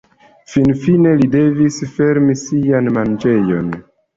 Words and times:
Finfine 0.53 1.11
li 1.19 1.27
devis 1.35 1.77
fermi 1.99 2.39
sian 2.47 2.91
manĝejon. 2.99 3.71